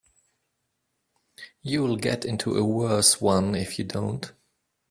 [1.61, 4.33] You'll get into a worse one if you don't.